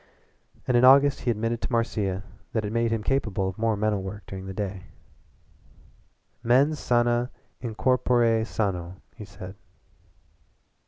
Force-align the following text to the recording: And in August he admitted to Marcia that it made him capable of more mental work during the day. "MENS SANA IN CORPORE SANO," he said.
And 0.67 0.75
in 0.75 0.83
August 0.83 1.19
he 1.19 1.29
admitted 1.29 1.61
to 1.61 1.71
Marcia 1.71 2.23
that 2.53 2.65
it 2.65 2.71
made 2.73 2.89
him 2.89 3.03
capable 3.03 3.47
of 3.47 3.59
more 3.59 3.77
mental 3.77 4.01
work 4.01 4.23
during 4.25 4.47
the 4.47 4.51
day. 4.55 4.85
"MENS 6.41 6.79
SANA 6.79 7.29
IN 7.59 7.75
CORPORE 7.75 8.43
SANO," 8.43 8.95
he 9.15 9.25
said. 9.25 9.53